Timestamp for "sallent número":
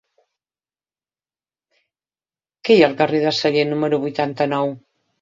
3.45-4.05